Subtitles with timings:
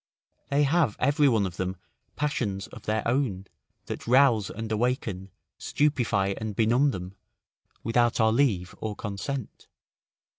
[0.49, 1.75] They have every one of them
[2.15, 3.45] passions of their own,
[3.85, 7.13] that rouse and awaken, stupefy and benumb them,
[7.83, 9.67] without our leave or consent.